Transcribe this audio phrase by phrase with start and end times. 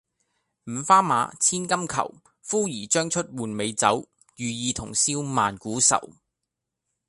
[0.65, 2.15] 五花馬，千金裘，
[2.49, 5.99] 呼兒將出換美酒，與爾同銷萬古愁